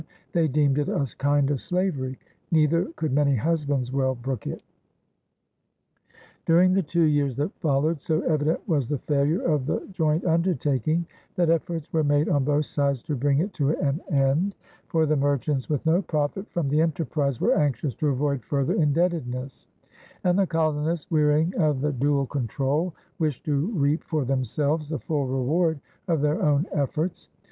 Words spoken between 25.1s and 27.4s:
reward of their own efforts.